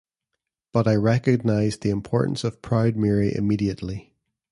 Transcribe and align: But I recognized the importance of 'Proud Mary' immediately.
But 0.73 0.87
I 0.87 0.95
recognized 0.95 1.83
the 1.83 1.91
importance 1.91 2.43
of 2.43 2.63
'Proud 2.63 2.95
Mary' 2.95 3.35
immediately. 3.35 4.15